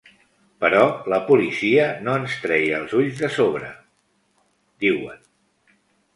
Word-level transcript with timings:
Però 0.63 0.79
la 1.13 1.19
policia 1.27 1.83
no 2.07 2.15
ens 2.21 2.39
treia 2.47 2.81
els 2.85 2.97
ulls 3.01 3.21
de 3.25 3.31
sobre, 3.37 3.71
diuen. 4.87 5.23